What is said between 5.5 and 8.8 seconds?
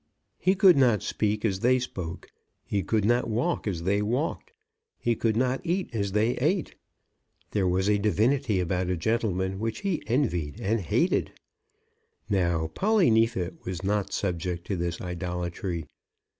eat as they ate. There was a divinity